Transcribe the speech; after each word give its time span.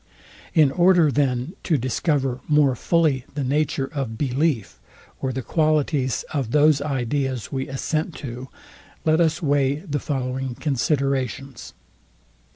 In 0.55 0.71
order 0.71 1.11
then 1.11 1.53
to 1.61 1.77
discover 1.77 2.39
more 2.47 2.75
fully 2.75 3.23
the 3.35 3.43
nature 3.43 3.85
of 3.93 4.17
belief, 4.17 4.79
or 5.21 5.31
the 5.31 5.43
qualities 5.43 6.25
of 6.33 6.49
those 6.49 6.81
ideas 6.81 7.51
we 7.51 7.67
assent 7.67 8.15
to, 8.15 8.47
let 9.05 9.21
us 9.21 9.43
weigh 9.43 9.75
the 9.75 9.99
following 9.99 10.55
considerations. 10.55 11.75